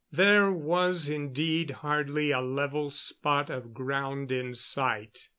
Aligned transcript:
There 0.11 0.51
was, 0.51 1.09
indeed, 1.09 1.69
hardly 1.85 2.31
a 2.31 2.41
level 2.41 2.89
spot 2.89 3.51
of 3.51 3.71
ground 3.75 4.31
in 4.31 4.55
sight. 4.55 5.27